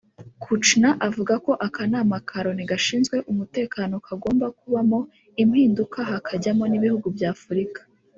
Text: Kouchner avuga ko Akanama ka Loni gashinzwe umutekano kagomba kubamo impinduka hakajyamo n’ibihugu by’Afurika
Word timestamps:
Kouchner 0.43 0.93
avuga 1.07 1.33
ko 1.45 1.51
Akanama 1.67 2.17
ka 2.27 2.37
Loni 2.45 2.63
gashinzwe 2.71 3.15
umutekano 3.31 3.93
kagomba 4.05 4.45
kubamo 4.59 4.99
impinduka 5.43 5.97
hakajyamo 6.11 6.63
n’ibihugu 6.67 7.07
by’Afurika 7.15 7.79